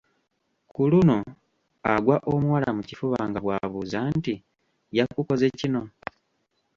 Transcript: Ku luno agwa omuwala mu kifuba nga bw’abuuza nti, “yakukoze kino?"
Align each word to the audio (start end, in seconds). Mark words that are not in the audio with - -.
Ku 0.71 0.81
luno 0.91 1.17
agwa 1.93 2.17
omuwala 2.33 2.69
mu 2.77 2.81
kifuba 2.89 3.17
nga 3.29 3.39
bw’abuuza 3.43 3.99
nti, 4.15 4.33
“yakukoze 4.97 5.47
kino?" 5.59 5.81